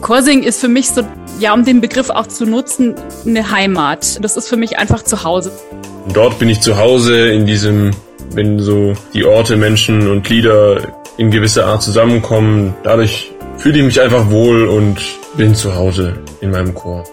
[0.00, 1.02] Chorsing ist für mich so,
[1.38, 2.94] ja, um den Begriff auch zu nutzen,
[3.26, 4.22] eine Heimat.
[4.22, 5.52] Das ist für mich einfach zu Hause.
[6.12, 7.90] Dort bin ich zu Hause in diesem,
[8.32, 12.74] wenn so die Orte, Menschen und Lieder in gewisser Art zusammenkommen.
[12.82, 14.98] Dadurch fühle ich mich einfach wohl und
[15.36, 17.04] bin zu Hause in meinem Chor.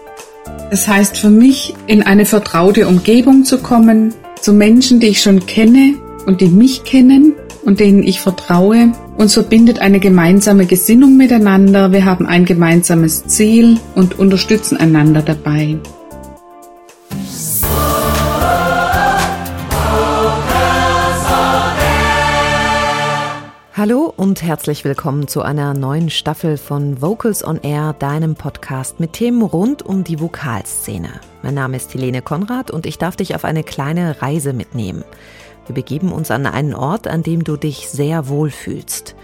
[0.70, 5.44] Es heißt für mich, in eine vertraute Umgebung zu kommen, zu Menschen, die ich schon
[5.46, 5.94] kenne
[6.26, 7.34] und die mich kennen
[7.64, 8.92] und denen ich vertraue.
[9.20, 11.92] Uns verbindet eine gemeinsame Gesinnung miteinander.
[11.92, 15.76] Wir haben ein gemeinsames Ziel und unterstützen einander dabei.
[23.76, 29.12] Hallo und herzlich willkommen zu einer neuen Staffel von Vocals on Air, deinem Podcast mit
[29.12, 31.20] Themen rund um die Vokalszene.
[31.42, 35.04] Mein Name ist Helene Konrad und ich darf dich auf eine kleine Reise mitnehmen.
[35.70, 39.14] Wir begeben uns an einen Ort, an dem du dich sehr wohl fühlst.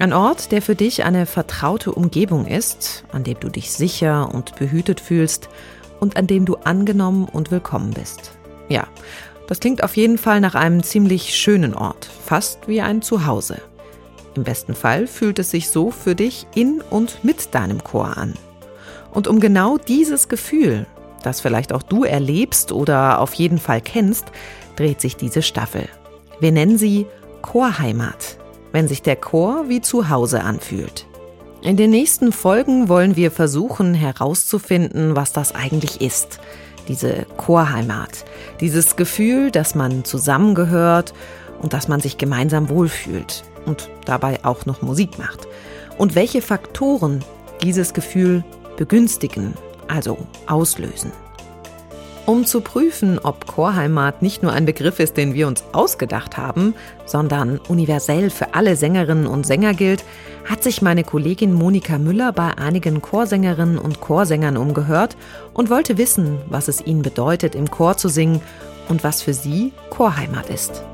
[0.00, 4.56] Ein Ort, der für dich eine vertraute Umgebung ist, an dem du dich sicher und
[4.56, 5.48] behütet fühlst
[6.00, 8.32] und an dem du angenommen und willkommen bist.
[8.68, 8.88] Ja,
[9.46, 13.62] das klingt auf jeden Fall nach einem ziemlich schönen Ort, fast wie ein Zuhause.
[14.34, 18.34] Im besten Fall fühlt es sich so für dich in und mit deinem Chor an.
[19.12, 20.86] Und um genau dieses Gefühl,
[21.22, 24.26] das vielleicht auch du erlebst oder auf jeden Fall kennst,
[24.76, 25.88] dreht sich diese Staffel.
[26.40, 27.06] Wir nennen sie
[27.42, 28.38] Chorheimat,
[28.72, 31.06] wenn sich der Chor wie zu Hause anfühlt.
[31.62, 36.40] In den nächsten Folgen wollen wir versuchen herauszufinden, was das eigentlich ist.
[36.88, 38.24] Diese Chorheimat,
[38.60, 41.12] dieses Gefühl, dass man zusammengehört
[41.60, 45.46] und dass man sich gemeinsam wohlfühlt und dabei auch noch Musik macht.
[45.98, 47.22] Und welche Faktoren
[47.62, 48.42] dieses Gefühl
[48.78, 49.52] begünstigen,
[49.90, 51.12] also auslösen.
[52.26, 56.74] Um zu prüfen, ob Chorheimat nicht nur ein Begriff ist, den wir uns ausgedacht haben,
[57.04, 60.04] sondern universell für alle Sängerinnen und Sänger gilt,
[60.48, 65.16] hat sich meine Kollegin Monika Müller bei einigen Chorsängerinnen und Chorsängern umgehört
[65.54, 68.40] und wollte wissen, was es ihnen bedeutet, im Chor zu singen
[68.88, 70.84] und was für sie Chorheimat ist.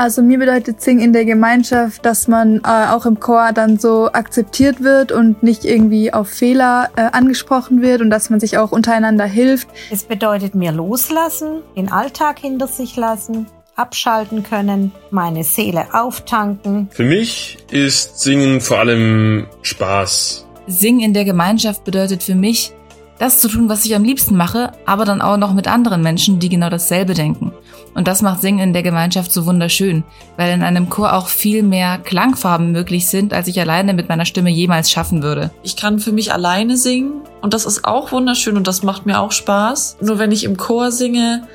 [0.00, 4.10] Also mir bedeutet Singen in der Gemeinschaft, dass man äh, auch im Chor dann so
[4.10, 8.72] akzeptiert wird und nicht irgendwie auf Fehler äh, angesprochen wird und dass man sich auch
[8.72, 9.68] untereinander hilft.
[9.90, 13.46] Es bedeutet mir loslassen, den Alltag hinter sich lassen,
[13.76, 16.88] abschalten können, meine Seele auftanken.
[16.90, 20.46] Für mich ist Singen vor allem Spaß.
[20.66, 22.72] Singen in der Gemeinschaft bedeutet für mich,
[23.20, 26.38] das zu tun, was ich am liebsten mache, aber dann auch noch mit anderen Menschen,
[26.38, 27.52] die genau dasselbe denken.
[27.94, 30.04] Und das macht Singen in der Gemeinschaft so wunderschön,
[30.38, 34.24] weil in einem Chor auch viel mehr Klangfarben möglich sind, als ich alleine mit meiner
[34.24, 35.50] Stimme jemals schaffen würde.
[35.62, 39.20] Ich kann für mich alleine singen und das ist auch wunderschön und das macht mir
[39.20, 39.98] auch Spaß.
[40.00, 41.46] Nur wenn ich im Chor singe,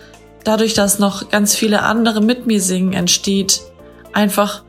[0.43, 3.61] dadurch, dass noch ganz viele andere mit mir singen, entsteht
[4.13, 4.63] einfach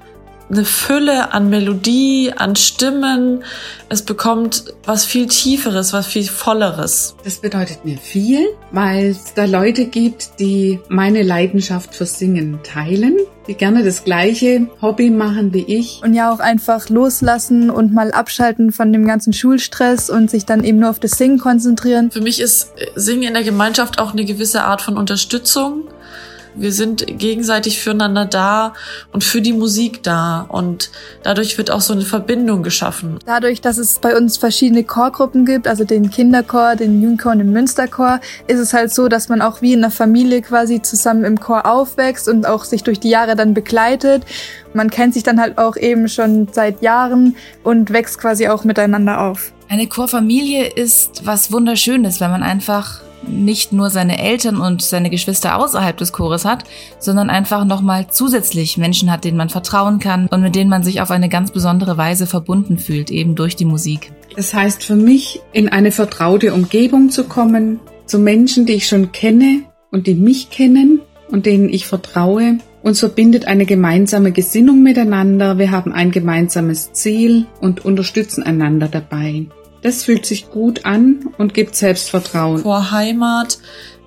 [0.50, 3.44] eine Fülle an Melodie, an Stimmen.
[3.88, 7.16] Es bekommt was viel Tieferes, was viel Volleres.
[7.24, 13.16] Das bedeutet mir viel, weil es da Leute gibt, die meine Leidenschaft für Singen teilen,
[13.46, 16.00] die gerne das gleiche Hobby machen wie ich.
[16.02, 20.64] Und ja auch einfach loslassen und mal abschalten von dem ganzen Schulstress und sich dann
[20.64, 22.10] eben nur auf das Singen konzentrieren.
[22.10, 25.84] Für mich ist Singen in der Gemeinschaft auch eine gewisse Art von Unterstützung
[26.56, 28.74] wir sind gegenseitig füreinander da
[29.12, 30.90] und für die Musik da und
[31.22, 33.18] dadurch wird auch so eine Verbindung geschaffen.
[33.26, 37.52] Dadurch, dass es bei uns verschiedene Chorgruppen gibt, also den Kinderchor, den Jugendchor und den
[37.52, 41.38] Münsterchor, ist es halt so, dass man auch wie in einer Familie quasi zusammen im
[41.38, 44.24] Chor aufwächst und auch sich durch die Jahre dann begleitet.
[44.74, 49.20] Man kennt sich dann halt auch eben schon seit Jahren und wächst quasi auch miteinander
[49.20, 49.52] auf.
[49.68, 55.56] Eine Chorfamilie ist was Wunderschönes, weil man einfach nicht nur seine Eltern und seine Geschwister
[55.56, 56.64] außerhalb des Chores hat,
[56.98, 61.00] sondern einfach nochmal zusätzlich Menschen hat, denen man vertrauen kann und mit denen man sich
[61.00, 64.12] auf eine ganz besondere Weise verbunden fühlt, eben durch die Musik.
[64.36, 69.12] Das heißt für mich, in eine vertraute Umgebung zu kommen, zu Menschen, die ich schon
[69.12, 71.00] kenne und die mich kennen
[71.30, 72.58] und denen ich vertraue.
[72.82, 79.46] Uns verbindet eine gemeinsame Gesinnung miteinander, wir haben ein gemeinsames Ziel und unterstützen einander dabei.
[79.86, 82.64] Das fühlt sich gut an und gibt Selbstvertrauen.
[82.64, 83.58] Chor Heimat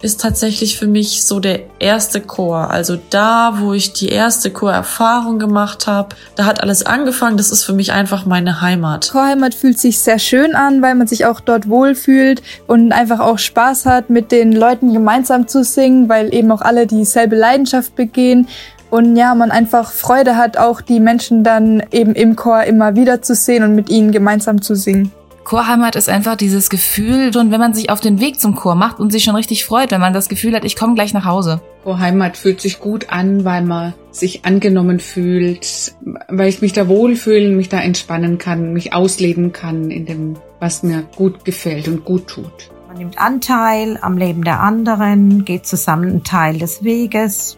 [0.02, 2.70] ist tatsächlich für mich so der erste Chor.
[2.70, 7.38] Also da, wo ich die erste Chorerfahrung gemacht habe, da hat alles angefangen.
[7.38, 9.10] Das ist für mich einfach meine Heimat.
[9.10, 13.40] Chorheimat fühlt sich sehr schön an, weil man sich auch dort wohlfühlt und einfach auch
[13.40, 18.50] Spaß hat, mit den Leuten gemeinsam zu singen, weil eben auch alle dieselbe Leidenschaft begehen.
[18.90, 23.22] Und ja, man einfach Freude hat, auch die Menschen dann eben im Chor immer wieder
[23.22, 25.14] zu sehen und mit ihnen gemeinsam zu singen.
[25.50, 29.00] Chorheimat ist einfach dieses Gefühl, und wenn man sich auf den Weg zum Chor macht
[29.00, 31.60] und sich schon richtig freut, wenn man das Gefühl hat, ich komme gleich nach Hause.
[31.84, 35.96] Chorheimat fühlt sich gut an, weil man sich angenommen fühlt,
[36.28, 40.84] weil ich mich da wohlfühlen, mich da entspannen kann, mich ausleben kann in dem, was
[40.84, 42.70] mir gut gefällt und gut tut.
[42.88, 47.58] Man nimmt Anteil am Leben der anderen, geht zusammen einen Teil des Weges,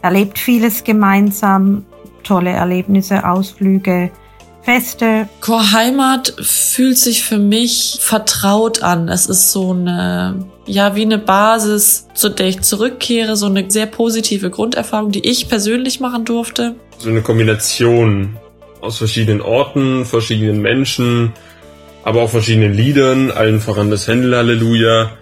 [0.00, 1.84] erlebt vieles gemeinsam,
[2.22, 4.10] tolle Erlebnisse, Ausflüge,
[4.68, 5.30] Feste.
[5.40, 9.08] Chorheimat fühlt sich für mich vertraut an.
[9.08, 13.86] Es ist so eine, ja, wie eine Basis, zu der ich zurückkehre, so eine sehr
[13.86, 16.74] positive Grunderfahrung, die ich persönlich machen durfte.
[16.98, 18.36] So eine Kombination
[18.82, 21.32] aus verschiedenen Orten, verschiedenen Menschen,
[22.04, 25.12] aber auch verschiedenen Liedern, allen voran das Händel Halleluja,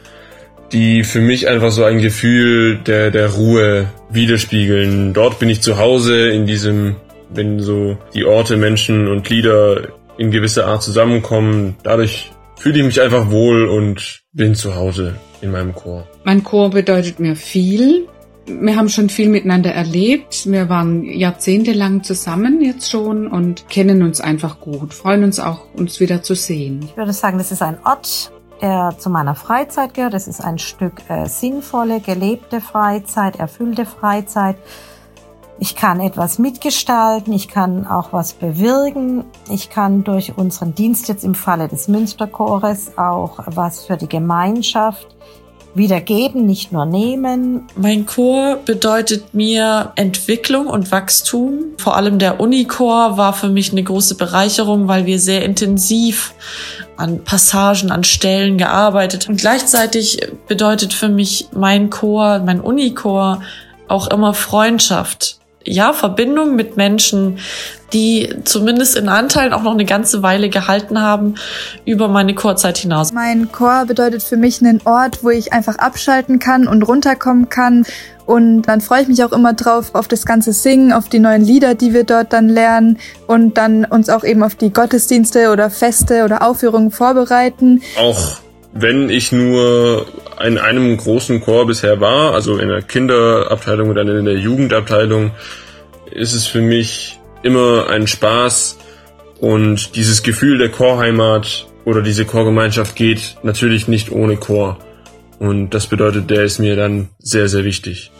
[0.72, 5.14] die für mich einfach so ein Gefühl der, der Ruhe widerspiegeln.
[5.14, 6.96] Dort bin ich zu Hause in diesem
[7.30, 9.88] wenn so die Orte, Menschen und Lieder
[10.18, 11.76] in gewisser Art zusammenkommen.
[11.82, 16.06] Dadurch fühle ich mich einfach wohl und bin zu Hause in meinem Chor.
[16.24, 18.08] Mein Chor bedeutet mir viel.
[18.46, 20.50] Wir haben schon viel miteinander erlebt.
[20.50, 25.98] Wir waren jahrzehntelang zusammen jetzt schon und kennen uns einfach gut, freuen uns auch, uns
[25.98, 26.80] wieder zu sehen.
[26.84, 28.30] Ich würde sagen, das ist ein Ort,
[28.62, 30.14] der zu meiner Freizeit gehört.
[30.14, 34.56] Das ist ein Stück äh, sinnvolle, gelebte Freizeit, erfüllte Freizeit.
[35.58, 41.24] Ich kann etwas mitgestalten, ich kann auch was bewirken, ich kann durch unseren Dienst jetzt
[41.24, 45.06] im Falle des Münsterchores auch was für die Gemeinschaft
[45.74, 47.68] wieder geben, nicht nur nehmen.
[47.76, 51.64] Mein Chor bedeutet mir Entwicklung und Wachstum.
[51.78, 56.34] Vor allem der Unichor war für mich eine große Bereicherung, weil wir sehr intensiv
[56.96, 59.28] an Passagen, an Stellen gearbeitet.
[59.28, 60.18] Und gleichzeitig
[60.48, 63.42] bedeutet für mich mein Chor, mein Unichor
[63.88, 67.38] auch immer Freundschaft ja, Verbindung mit Menschen,
[67.92, 71.34] die zumindest in Anteilen auch noch eine ganze Weile gehalten haben
[71.84, 73.12] über meine Chorzeit hinaus.
[73.12, 77.84] Mein Chor bedeutet für mich einen Ort, wo ich einfach abschalten kann und runterkommen kann.
[78.24, 81.42] Und dann freue ich mich auch immer drauf auf das ganze Singen, auf die neuen
[81.42, 82.98] Lieder, die wir dort dann lernen
[83.28, 87.82] und dann uns auch eben auf die Gottesdienste oder Feste oder Aufführungen vorbereiten.
[88.00, 88.38] Auch
[88.78, 90.06] wenn ich nur
[90.44, 95.32] in einem großen Chor bisher war, also in der Kinderabteilung oder in der Jugendabteilung,
[96.10, 98.78] ist es für mich immer ein Spaß
[99.40, 104.78] und dieses Gefühl der Chorheimat oder diese Chorgemeinschaft geht natürlich nicht ohne Chor.
[105.38, 108.10] Und das bedeutet, der ist mir dann sehr, sehr wichtig.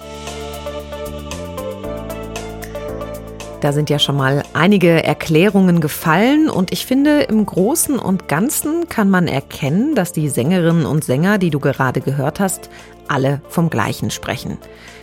[3.60, 8.88] Da sind ja schon mal einige Erklärungen gefallen und ich finde, im Großen und Ganzen
[8.88, 12.68] kann man erkennen, dass die Sängerinnen und Sänger, die du gerade gehört hast,
[13.08, 14.58] alle vom Gleichen sprechen.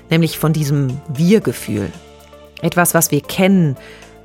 [0.10, 1.92] Nämlich von diesem Wir-Gefühl.
[2.62, 3.76] Etwas, was wir kennen,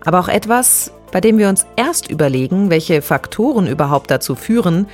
[0.05, 4.87] aber auch etwas, bei dem wir uns erst überlegen, welche Faktoren überhaupt dazu führen,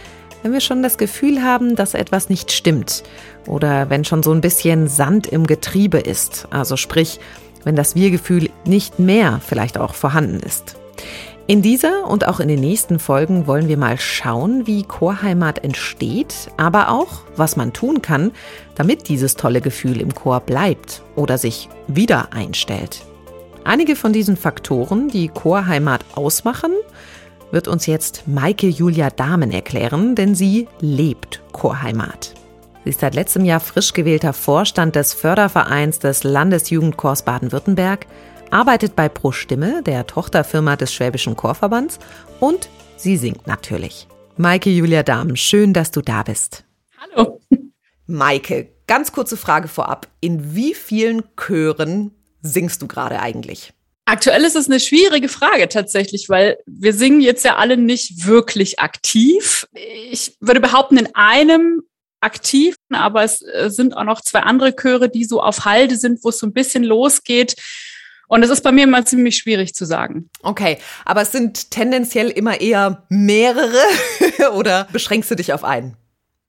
[0.42, 3.02] wenn wir schon das Gefühl haben, dass etwas nicht stimmt
[3.46, 7.18] oder wenn schon so ein bisschen Sand im Getriebe ist, also sprich,
[7.64, 10.76] wenn das Wir-Gefühl nicht mehr vielleicht auch vorhanden ist.
[11.46, 16.50] In dieser und auch in den nächsten Folgen wollen wir mal schauen, wie Chorheimat entsteht,
[16.56, 18.32] aber auch, was man tun kann,
[18.76, 23.02] damit dieses tolle Gefühl im Chor bleibt oder sich wieder einstellt.
[23.62, 26.72] Einige von diesen Faktoren, die Chorheimat ausmachen,
[27.50, 32.34] wird uns jetzt Maike Julia Dahmen erklären, denn sie lebt Chorheimat.
[32.84, 38.06] Sie ist seit letztem Jahr frisch gewählter Vorstand des Fördervereins des Landesjugendchors Baden-Württemberg,
[38.50, 41.98] arbeitet bei Pro Stimme, der Tochterfirma des Schwäbischen Chorverbands,
[42.40, 44.06] und sie singt natürlich.
[44.36, 46.64] Maike Julia Dahm, schön, dass du da bist.
[46.98, 47.40] Hallo.
[48.06, 50.08] Maike, ganz kurze Frage vorab.
[50.20, 52.10] In wie vielen Chören
[52.42, 53.72] singst du gerade eigentlich?
[54.04, 58.78] Aktuell ist es eine schwierige Frage tatsächlich, weil wir singen jetzt ja alle nicht wirklich
[58.78, 59.66] aktiv.
[60.10, 61.80] Ich würde behaupten, in einem
[62.24, 66.24] aktiv, aber es äh, sind auch noch zwei andere Chöre, die so auf Halde sind,
[66.24, 67.56] wo es so ein bisschen losgeht.
[68.26, 70.30] Und es ist bei mir immer ziemlich schwierig zu sagen.
[70.42, 73.82] Okay, aber es sind tendenziell immer eher mehrere
[74.54, 75.96] oder beschränkst du dich auf einen?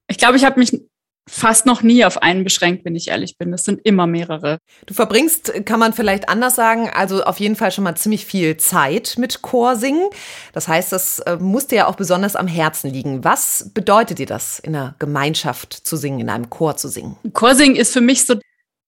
[0.07, 0.81] Ich glaube, ich habe mich
[1.27, 3.51] fast noch nie auf einen beschränkt, wenn ich ehrlich bin.
[3.51, 4.59] Das sind immer mehrere.
[4.85, 8.57] Du verbringst, kann man vielleicht anders sagen, also auf jeden Fall schon mal ziemlich viel
[8.57, 10.09] Zeit mit Chorsingen.
[10.53, 13.23] Das heißt, das äh, muss dir ja auch besonders am Herzen liegen.
[13.23, 17.17] Was bedeutet dir das, in einer Gemeinschaft zu singen, in einem Chor zu singen?
[17.33, 18.35] Chorsingen ist für mich so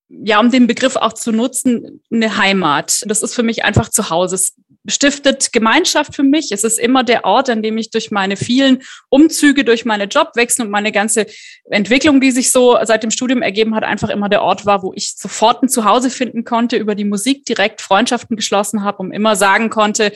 [0.10, 3.04] ja, um den Begriff auch zu nutzen, eine Heimat.
[3.08, 4.36] Das ist für mich einfach zu Hause.
[4.36, 4.54] Es
[4.88, 6.52] stiftet Gemeinschaft für mich.
[6.52, 10.66] Es ist immer der Ort, an dem ich durch meine vielen Umzüge, durch meine Jobwechsel
[10.66, 11.28] und meine ganze
[11.70, 14.94] Entwicklung, die sich so seit dem Studium ergeben hat, einfach immer der Ort war, wo
[14.96, 19.36] ich sofort ein Zuhause finden konnte, über die Musik direkt Freundschaften geschlossen habe und immer
[19.36, 20.14] sagen konnte,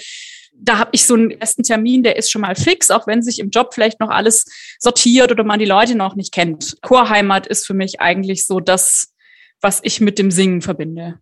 [0.54, 3.40] Da habe ich so einen ersten Termin, der ist schon mal fix, auch wenn sich
[3.40, 4.46] im Job vielleicht noch alles
[4.80, 6.78] sortiert oder man die Leute noch nicht kennt.
[6.82, 9.14] Chorheimat ist für mich eigentlich so das,
[9.60, 11.20] was ich mit dem Singen verbinde.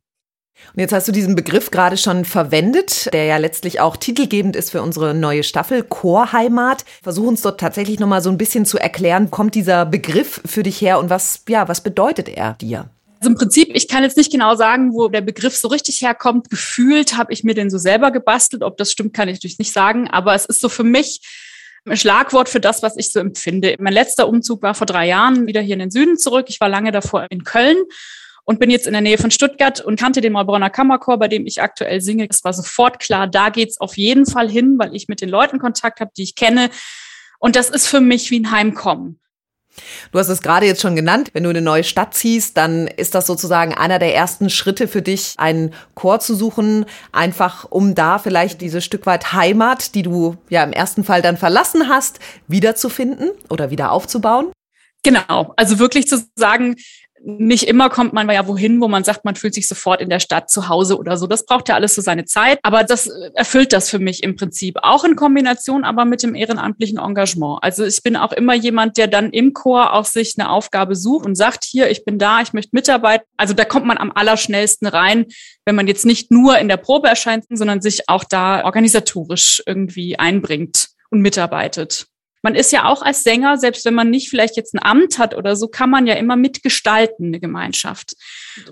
[0.74, 4.72] Und jetzt hast du diesen Begriff gerade schon verwendet, der ja letztlich auch titelgebend ist
[4.72, 6.86] für unsere neue Staffel Chorheimat.
[7.02, 10.80] Versuch uns dort tatsächlich nochmal so ein bisschen zu erklären, kommt dieser Begriff für dich
[10.82, 12.90] her und was, ja, was bedeutet er dir?
[13.20, 16.50] Also im Prinzip, ich kann jetzt nicht genau sagen, wo der Begriff so richtig herkommt.
[16.50, 18.64] Gefühlt habe ich mir den so selber gebastelt.
[18.64, 20.10] Ob das stimmt, kann ich natürlich nicht sagen.
[20.10, 21.20] Aber es ist so für mich
[21.86, 23.76] ein Schlagwort für das, was ich so empfinde.
[23.80, 26.46] Mein letzter Umzug war vor drei Jahren wieder hier in den Süden zurück.
[26.48, 27.78] Ich war lange davor in Köln
[28.50, 31.46] und bin jetzt in der Nähe von Stuttgart und kannte den Maulbronner Kammerchor, bei dem
[31.46, 32.26] ich aktuell singe.
[32.28, 35.60] Es war sofort klar, da geht's auf jeden Fall hin, weil ich mit den Leuten
[35.60, 36.72] Kontakt habe, die ich kenne.
[37.38, 39.20] Und das ist für mich wie ein Heimkommen.
[40.12, 41.30] Du hast es gerade jetzt schon genannt.
[41.34, 45.04] Wenn du eine neue Stadt ziehst, dann ist das sozusagen einer der ersten Schritte für
[45.04, 50.38] dich, einen Chor zu suchen, einfach um da vielleicht diese Stück weit Heimat, die du
[50.50, 54.52] ja im ersten Fall dann verlassen hast, wiederzufinden oder wieder aufzubauen.
[55.04, 56.76] Genau, also wirklich zu sagen,
[57.24, 60.20] nicht immer kommt man ja wohin, wo man sagt, man fühlt sich sofort in der
[60.20, 61.28] Stadt zu Hause oder so.
[61.28, 62.60] Das braucht ja alles so seine Zeit.
[62.64, 64.78] Aber das erfüllt das für mich im Prinzip.
[64.82, 67.60] Auch in Kombination aber mit dem ehrenamtlichen Engagement.
[67.62, 71.26] Also ich bin auch immer jemand, der dann im Chor auch sich eine Aufgabe sucht
[71.26, 73.26] und sagt, hier, ich bin da, ich möchte mitarbeiten.
[73.38, 75.26] Also da kommt man am allerschnellsten rein,
[75.66, 80.18] wenn man jetzt nicht nur in der Probe erscheint, sondern sich auch da organisatorisch irgendwie
[80.18, 82.09] einbringt und mitarbeitet
[82.42, 85.36] man ist ja auch als Sänger, selbst wenn man nicht vielleicht jetzt ein Amt hat
[85.36, 88.16] oder so, kann man ja immer mitgestalten, eine Gemeinschaft.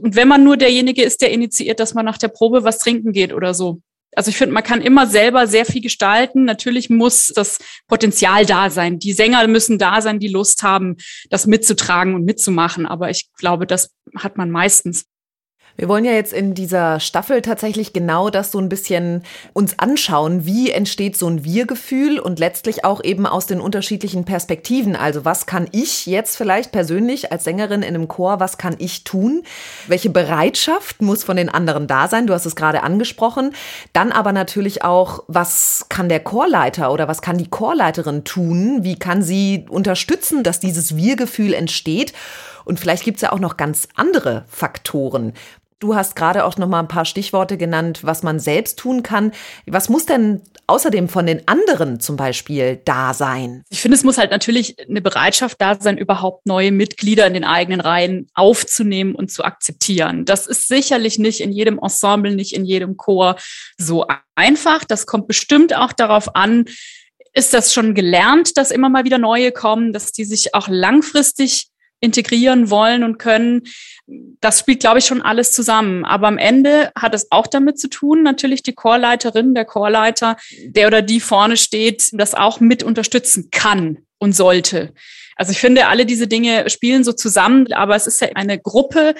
[0.01, 3.11] Und wenn man nur derjenige ist, der initiiert, dass man nach der Probe was trinken
[3.11, 3.81] geht oder so.
[4.15, 6.45] Also ich finde, man kann immer selber sehr viel gestalten.
[6.45, 8.97] Natürlich muss das Potenzial da sein.
[8.97, 10.97] Die Sänger müssen da sein, die Lust haben,
[11.29, 12.87] das mitzutragen und mitzumachen.
[12.87, 15.05] Aber ich glaube, das hat man meistens.
[15.77, 20.43] Wir wollen ja jetzt in dieser Staffel tatsächlich genau das so ein bisschen uns anschauen.
[20.43, 24.95] Wie entsteht so ein Wir-Gefühl und letztlich auch eben aus den unterschiedlichen Perspektiven.
[24.95, 29.03] Also was kann ich jetzt vielleicht persönlich als Sängerin in einem Chor, was kann ich
[29.03, 29.43] tun?
[29.85, 32.25] Welche Bereitschaft muss von den anderen da sein?
[32.25, 33.53] Du hast es gerade angesprochen.
[33.93, 38.79] Dann aber natürlich auch, was kann der Chorleiter oder was kann die Chorleiterin tun?
[38.81, 42.13] Wie kann sie unterstützen, dass dieses Wir-Gefühl entsteht?
[42.65, 45.33] Und vielleicht gibt es ja auch noch ganz andere Faktoren.
[45.79, 49.31] Du hast gerade auch noch mal ein paar Stichworte genannt, was man selbst tun kann.
[49.67, 53.63] Was muss denn außerdem von den anderen zum Beispiel da sein?
[53.69, 57.43] Ich finde, es muss halt natürlich eine Bereitschaft da sein, überhaupt neue Mitglieder in den
[57.43, 60.25] eigenen Reihen aufzunehmen und zu akzeptieren.
[60.25, 63.35] Das ist sicherlich nicht in jedem Ensemble, nicht in jedem Chor
[63.77, 64.83] so einfach.
[64.83, 66.65] Das kommt bestimmt auch darauf an,
[67.33, 71.69] ist das schon gelernt, dass immer mal wieder neue kommen, dass die sich auch langfristig
[71.99, 73.63] integrieren wollen und können.
[74.39, 76.05] Das spielt, glaube ich, schon alles zusammen.
[76.05, 80.87] Aber am Ende hat es auch damit zu tun, natürlich die Chorleiterin, der Chorleiter, der
[80.87, 84.93] oder die vorne steht, das auch mit unterstützen kann und sollte.
[85.35, 89.13] Also ich finde, alle diese Dinge spielen so zusammen, aber es ist ja eine Gruppe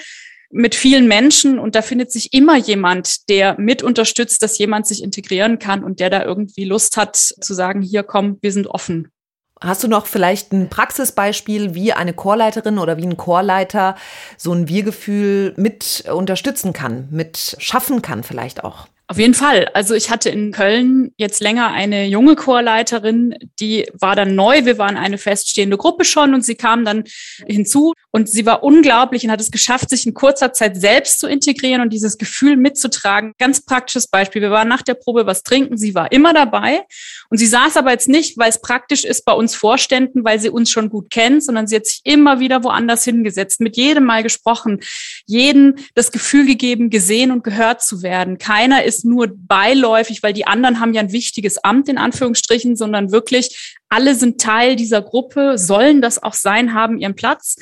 [0.50, 5.02] mit vielen Menschen und da findet sich immer jemand, der mit unterstützt, dass jemand sich
[5.02, 9.12] integrieren kann und der da irgendwie Lust hat zu sagen, hier komm, wir sind offen.
[9.60, 13.96] Hast du noch vielleicht ein Praxisbeispiel, wie eine Chorleiterin oder wie ein Chorleiter
[14.36, 18.86] so ein Wir-Gefühl mit unterstützen kann, mit schaffen kann vielleicht auch?
[19.10, 19.70] Auf jeden Fall.
[19.72, 24.66] Also ich hatte in Köln jetzt länger eine junge Chorleiterin, die war dann neu.
[24.66, 27.04] Wir waren eine feststehende Gruppe schon und sie kam dann
[27.46, 31.26] hinzu und sie war unglaublich und hat es geschafft, sich in kurzer Zeit selbst zu
[31.26, 33.32] integrieren und dieses Gefühl mitzutragen.
[33.38, 34.40] Ganz praktisches Beispiel.
[34.40, 35.76] Wir waren nach der Probe was trinken.
[35.76, 36.86] Sie war immer dabei
[37.28, 40.48] und sie saß aber jetzt nicht, weil es praktisch ist bei uns Vorständen, weil sie
[40.48, 44.22] uns schon gut kennt, sondern sie hat sich immer wieder woanders hingesetzt, mit jedem Mal
[44.22, 44.80] gesprochen,
[45.26, 48.38] jeden das Gefühl gegeben, gesehen und gehört zu werden.
[48.38, 53.12] Keiner ist nur beiläufig, weil die anderen haben ja ein wichtiges Amt in Anführungsstrichen, sondern
[53.12, 57.56] wirklich alle sind Teil dieser Gruppe, sollen das auch sein, haben ihren Platz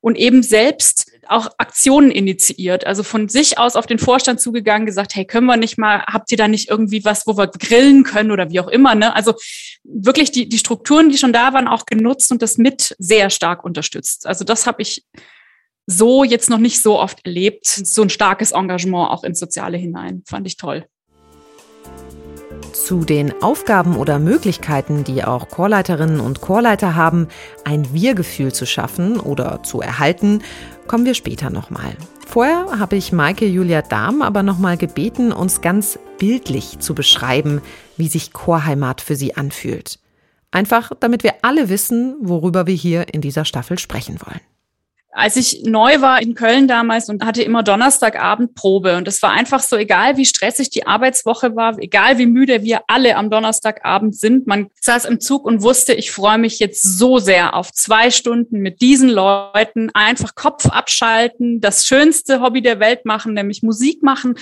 [0.00, 5.16] und eben selbst auch Aktionen initiiert, also von sich aus auf den Vorstand zugegangen, gesagt,
[5.16, 8.30] hey, können wir nicht mal, habt ihr da nicht irgendwie was, wo wir grillen können
[8.30, 9.14] oder wie auch immer, ne?
[9.14, 9.34] Also
[9.82, 13.64] wirklich die, die Strukturen, die schon da waren, auch genutzt und das mit sehr stark
[13.64, 14.26] unterstützt.
[14.26, 15.04] Also das habe ich
[15.86, 17.66] so jetzt noch nicht so oft erlebt.
[17.66, 20.22] So ein starkes Engagement auch ins Soziale hinein.
[20.26, 20.86] Fand ich toll.
[22.84, 27.26] Zu den Aufgaben oder Möglichkeiten, die auch Chorleiterinnen und Chorleiter haben,
[27.64, 30.42] ein Wir-Gefühl zu schaffen oder zu erhalten,
[30.86, 31.96] kommen wir später nochmal.
[32.28, 37.60] Vorher habe ich Maike Julia Dahm aber nochmal gebeten, uns ganz bildlich zu beschreiben,
[37.96, 39.98] wie sich Chorheimat für sie anfühlt.
[40.52, 44.40] Einfach, damit wir alle wissen, worüber wir hier in dieser Staffel sprechen wollen.
[45.16, 49.30] Als ich neu war in Köln damals und hatte immer Donnerstagabend Probe und es war
[49.32, 54.14] einfach so, egal wie stressig die Arbeitswoche war, egal wie müde wir alle am Donnerstagabend
[54.14, 58.10] sind, man saß im Zug und wusste, ich freue mich jetzt so sehr auf zwei
[58.10, 64.02] Stunden mit diesen Leuten, einfach Kopf abschalten, das schönste Hobby der Welt machen, nämlich Musik
[64.02, 64.34] machen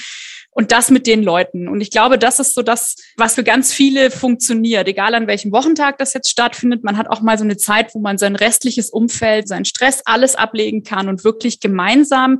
[0.54, 1.68] und das mit den Leuten.
[1.68, 5.52] Und ich glaube, das ist so das, was für ganz viele funktioniert, egal an welchem
[5.52, 6.84] Wochentag das jetzt stattfindet.
[6.84, 10.36] Man hat auch mal so eine Zeit, wo man sein restliches Umfeld, seinen Stress, alles
[10.36, 12.38] ablegen kann und wirklich gemeinsam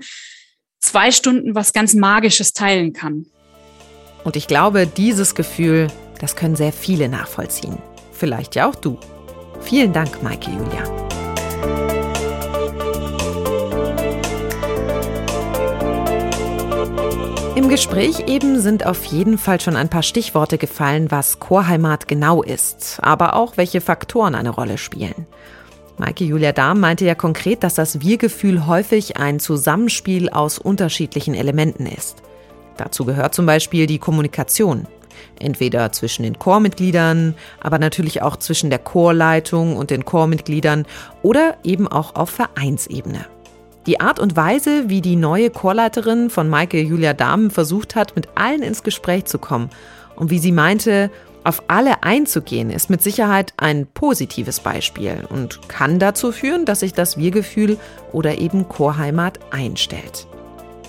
[0.81, 3.27] zwei Stunden was ganz Magisches teilen kann.
[4.23, 5.89] Und ich glaube, dieses Gefühl,
[6.21, 7.79] das können sehr viele nachvollziehen.
[8.13, 8.99] Vielleicht ja auch du.
[9.61, 11.94] Vielen Dank, Maike Julia.
[17.75, 23.01] Gespräch eben sind auf jeden Fall schon ein paar Stichworte gefallen, was Chorheimat genau ist,
[23.03, 25.27] aber auch welche Faktoren eine Rolle spielen.
[25.99, 31.87] Maike Julia Dahm meinte ja konkret, dass das Wir-Gefühl häufig ein Zusammenspiel aus unterschiedlichen Elementen
[31.87, 32.23] ist.
[32.77, 34.87] Dazu gehört zum Beispiel die Kommunikation.
[35.41, 40.87] Entweder zwischen den Chormitgliedern, aber natürlich auch zwischen der Chorleitung und den Chormitgliedern
[41.23, 43.27] oder eben auch auf Vereinsebene.
[43.87, 48.29] Die Art und Weise, wie die neue Chorleiterin von Maike Julia Dahmen versucht hat, mit
[48.35, 49.69] allen ins Gespräch zu kommen
[50.17, 51.11] und wie sie meinte,
[51.45, 56.95] auf alle einzugehen, ist mit Sicherheit ein positives Beispiel und kann dazu führen, dass sich
[56.95, 57.77] das Wir-Gefühl
[58.13, 60.27] oder eben Chorheimat einstellt.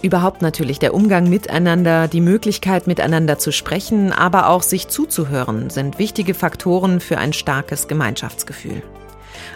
[0.02, 6.00] Überhaupt natürlich der Umgang miteinander, die Möglichkeit miteinander zu sprechen, aber auch sich zuzuhören, sind
[6.00, 8.82] wichtige Faktoren für ein starkes Gemeinschaftsgefühl.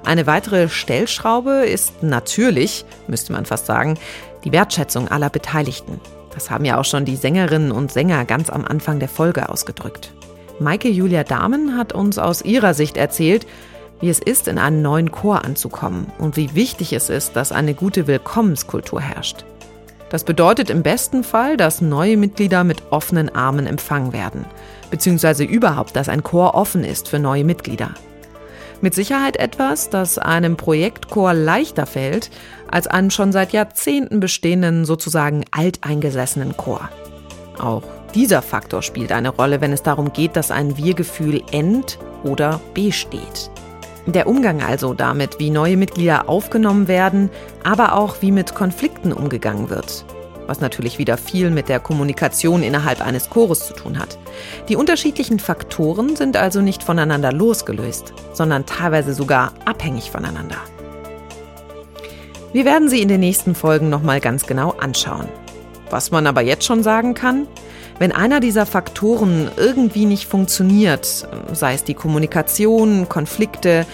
[0.03, 3.97] Eine weitere Stellschraube ist natürlich, müsste man fast sagen,
[4.43, 5.99] die Wertschätzung aller Beteiligten.
[6.33, 10.13] Das haben ja auch schon die Sängerinnen und Sänger ganz am Anfang der Folge ausgedrückt.
[10.59, 13.47] Maike Julia Dahmen hat uns aus ihrer Sicht erzählt,
[14.01, 17.73] wie es ist, in einen neuen Chor anzukommen und wie wichtig es ist, dass eine
[17.73, 19.45] gute Willkommenskultur herrscht.
[20.09, 24.45] Das bedeutet im besten Fall, dass neue Mitglieder mit offenen Armen empfangen werden,
[24.89, 27.91] beziehungsweise überhaupt, dass ein Chor offen ist für neue Mitglieder.
[28.81, 32.29] Mit Sicherheit etwas, das einem Projektchor leichter fällt
[32.71, 36.89] als einem schon seit Jahrzehnten bestehenden, sozusagen alteingesessenen Chor.
[37.59, 37.83] Auch
[38.15, 43.51] dieser Faktor spielt eine Rolle, wenn es darum geht, dass ein Wir-Gefühl end- oder besteht.
[44.05, 47.29] Der Umgang also damit, wie neue Mitglieder aufgenommen werden,
[47.63, 50.05] aber auch wie mit Konflikten umgegangen wird
[50.49, 54.17] was natürlich wieder viel mit der Kommunikation innerhalb eines Chores zu tun hat.
[54.67, 60.57] Die unterschiedlichen Faktoren sind also nicht voneinander losgelöst, sondern teilweise sogar abhängig voneinander.
[62.51, 65.29] Wir werden sie in den nächsten Folgen nochmal ganz genau anschauen.
[65.91, 67.47] Was man aber jetzt schon sagen kann,
[67.99, 73.85] wenn einer dieser Faktoren irgendwie nicht funktioniert, sei es die Kommunikation, Konflikte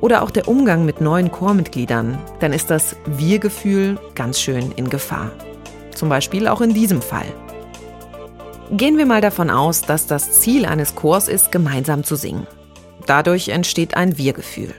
[0.00, 5.32] oder auch der Umgang mit neuen Chormitgliedern, dann ist das Wir-Gefühl ganz schön in Gefahr.
[5.96, 7.26] Zum Beispiel auch in diesem Fall.
[8.70, 12.46] Gehen wir mal davon aus, dass das Ziel eines Chors ist, gemeinsam zu singen.
[13.06, 14.74] Dadurch entsteht ein Wir-Gefühl.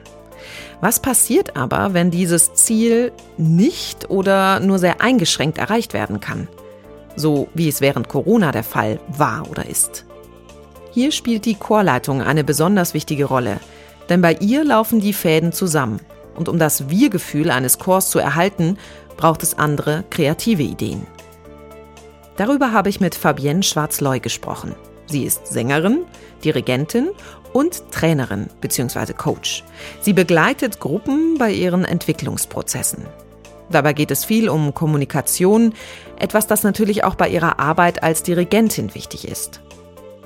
[0.80, 6.48] Was passiert aber, wenn dieses Ziel nicht oder nur sehr eingeschränkt erreicht werden kann?
[7.16, 10.06] So wie es während Corona der Fall war oder ist.
[10.92, 13.60] Hier spielt die Chorleitung eine besonders wichtige Rolle,
[14.10, 16.00] denn bei ihr laufen die Fäden zusammen.
[16.36, 18.78] Und um das Wir-Gefühl eines Chors zu erhalten,
[19.18, 21.06] braucht es andere kreative Ideen.
[22.38, 24.76] Darüber habe ich mit Fabienne Schwarzleu gesprochen.
[25.08, 26.06] Sie ist Sängerin,
[26.44, 27.10] Dirigentin
[27.54, 29.14] und Trainerin bzw.
[29.14, 29.64] Coach.
[30.02, 33.06] Sie begleitet Gruppen bei ihren Entwicklungsprozessen.
[33.70, 35.74] Dabei geht es viel um Kommunikation,
[36.18, 39.62] etwas, das natürlich auch bei ihrer Arbeit als Dirigentin wichtig ist.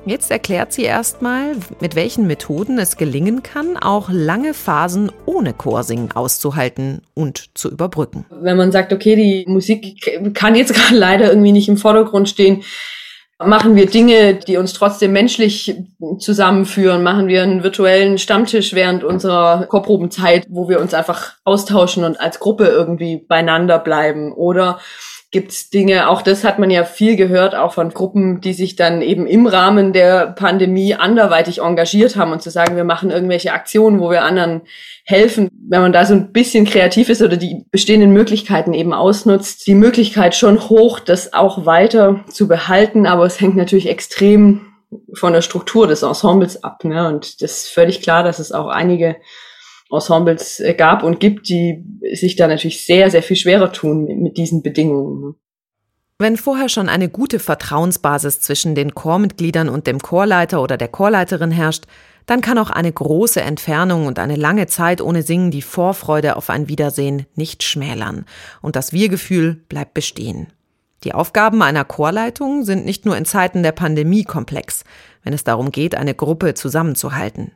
[0.06, 6.12] Jetzt erklärt sie erstmal, mit welchen Methoden es gelingen kann, auch lange Phasen ohne Chorsingen
[6.14, 8.26] auszuhalten und zu überbrücken.
[8.32, 12.64] Wenn man sagt, okay, die Musik kann jetzt gerade leider irgendwie nicht im Vordergrund stehen,
[13.46, 15.76] machen wir Dinge, die uns trotzdem menschlich
[16.20, 22.20] zusammenführen, machen wir einen virtuellen Stammtisch während unserer Chorprobenzeit, wo wir uns einfach austauschen und
[22.20, 24.80] als Gruppe irgendwie beieinander bleiben oder
[25.32, 29.02] gibt's Dinge, auch das hat man ja viel gehört, auch von Gruppen, die sich dann
[29.02, 34.02] eben im Rahmen der Pandemie anderweitig engagiert haben und zu sagen, wir machen irgendwelche Aktionen,
[34.02, 34.62] wo wir anderen
[35.06, 35.48] helfen.
[35.70, 39.76] Wenn man da so ein bisschen kreativ ist oder die bestehenden Möglichkeiten eben ausnutzt, die
[39.76, 44.68] Möglichkeit schon hoch, das auch weiter zu behalten, aber es hängt natürlich extrem
[45.14, 46.84] von der Struktur des Ensembles ab.
[46.84, 47.08] Ne?
[47.08, 49.16] Und das ist völlig klar, dass es auch einige
[49.92, 54.38] Ensembles äh, gab und gibt, die sich da natürlich sehr, sehr viel schwerer tun mit,
[54.38, 55.22] diesen Bedingungen.
[55.22, 55.36] Ne?
[56.20, 61.52] Wenn vorher schon eine gute Vertrauensbasis zwischen den Chormitgliedern und dem Chorleiter oder der Chorleiterin
[61.52, 61.86] herrscht,
[62.28, 66.50] dann kann auch eine große Entfernung und eine lange Zeit ohne Singen die Vorfreude auf
[66.52, 68.26] ein Wiedersehen nicht schmälern
[68.62, 70.48] und das Wir-Gefühl bleibt bestehen.
[71.04, 74.84] Die Aufgaben einer Chorleitung sind nicht nur in Zeiten der Pandemie komplex,
[75.24, 77.52] wenn es darum geht, eine Gruppe zusammenzuhalten.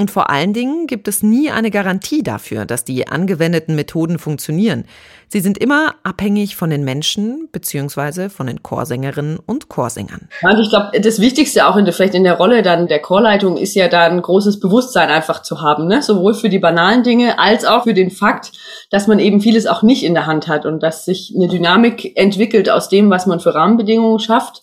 [0.00, 4.86] Und vor allen Dingen gibt es nie eine Garantie dafür, dass die angewendeten Methoden funktionieren.
[5.28, 10.30] Sie sind immer abhängig von den Menschen beziehungsweise von den Chorsängerinnen und Chorsängern.
[10.62, 13.74] Ich glaube, das Wichtigste auch in der, vielleicht in der Rolle dann der Chorleitung ist
[13.74, 16.00] ja da ein großes Bewusstsein einfach zu haben, ne?
[16.00, 18.52] sowohl für die banalen Dinge als auch für den Fakt,
[18.90, 22.16] dass man eben vieles auch nicht in der Hand hat und dass sich eine Dynamik
[22.16, 24.62] entwickelt aus dem, was man für Rahmenbedingungen schafft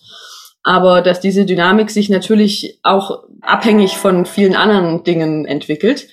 [0.68, 6.10] aber dass diese Dynamik sich natürlich auch abhängig von vielen anderen Dingen entwickelt.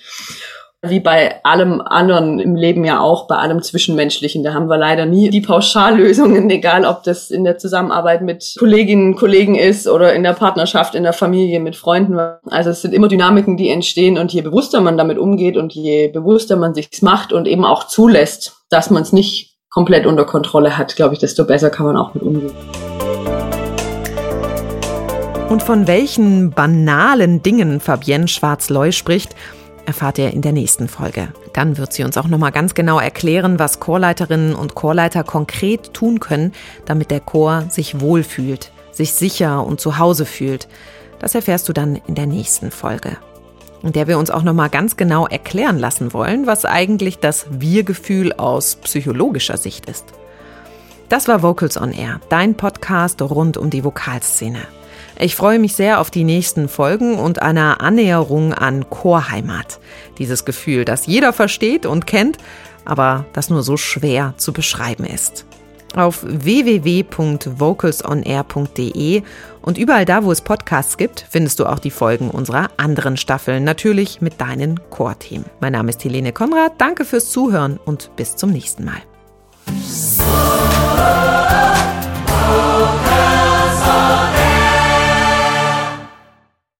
[0.81, 4.43] Wie bei allem anderen im Leben ja auch, bei allem Zwischenmenschlichen.
[4.43, 9.17] Da haben wir leider nie die Pauschallösungen, egal ob das in der Zusammenarbeit mit Kolleginnen,
[9.17, 12.17] Kollegen ist oder in der Partnerschaft, in der Familie, mit Freunden.
[12.49, 16.07] Also es sind immer Dynamiken, die entstehen und je bewusster man damit umgeht und je
[16.07, 20.77] bewusster man sich's macht und eben auch zulässt, dass man es nicht komplett unter Kontrolle
[20.77, 22.53] hat, glaube ich, desto besser kann man auch mit umgehen.
[25.49, 29.35] Und von welchen banalen Dingen Fabienne Schwarz-Loy spricht,
[29.85, 31.29] erfahrt ihr in der nächsten Folge.
[31.53, 36.19] Dann wird sie uns auch nochmal ganz genau erklären, was Chorleiterinnen und Chorleiter konkret tun
[36.19, 36.51] können,
[36.85, 40.67] damit der Chor sich wohlfühlt, sich sicher und zu Hause fühlt.
[41.19, 43.17] Das erfährst du dann in der nächsten Folge.
[43.83, 48.33] In der wir uns auch nochmal ganz genau erklären lassen wollen, was eigentlich das Wir-Gefühl
[48.33, 50.05] aus psychologischer Sicht ist.
[51.07, 54.61] Das war Vocals on Air, dein Podcast rund um die Vokalszene.
[55.17, 59.79] Ich freue mich sehr auf die nächsten Folgen und einer Annäherung an Chorheimat.
[60.17, 62.37] Dieses Gefühl, das jeder versteht und kennt,
[62.83, 65.45] aber das nur so schwer zu beschreiben ist.
[65.95, 69.21] Auf www.vocalsonair.de
[69.61, 73.63] und überall da, wo es Podcasts gibt, findest du auch die Folgen unserer anderen Staffeln,
[73.63, 75.45] natürlich mit deinen Chorthemen.
[75.61, 79.01] Mein Name ist Helene Konrad, danke fürs Zuhören und bis zum nächsten Mal.